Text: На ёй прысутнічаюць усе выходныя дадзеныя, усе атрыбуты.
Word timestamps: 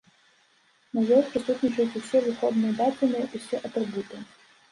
На 0.99 1.01
ёй 1.17 1.19
прысутнічаюць 1.33 1.97
усе 2.01 2.17
выходныя 2.29 2.73
дадзеныя, 2.79 3.25
усе 3.41 3.63
атрыбуты. 3.69 4.15